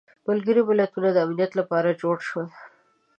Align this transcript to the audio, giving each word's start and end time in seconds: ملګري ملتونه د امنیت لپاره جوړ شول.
ملګري 0.27 0.61
ملتونه 0.69 1.09
د 1.11 1.17
امنیت 1.25 1.51
لپاره 1.59 1.97
جوړ 2.01 2.17
شول. 2.27 2.47